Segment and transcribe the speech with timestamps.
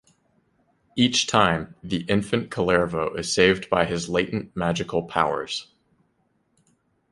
[0.95, 5.67] Each time, the infant Kullervo is saved by his latent magical powers.